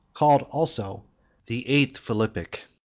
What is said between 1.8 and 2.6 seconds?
PHILIPPIO.